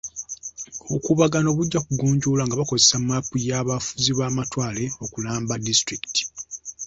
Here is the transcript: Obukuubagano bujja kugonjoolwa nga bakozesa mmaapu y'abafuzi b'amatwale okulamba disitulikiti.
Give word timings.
Obukuubagano 0.85 1.47
bujja 1.57 1.79
kugonjoolwa 1.87 2.43
nga 2.45 2.59
bakozesa 2.61 2.95
mmaapu 3.01 3.33
y'abafuzi 3.47 4.11
b'amatwale 4.17 4.83
okulamba 5.05 5.53
disitulikiti. 5.65 6.23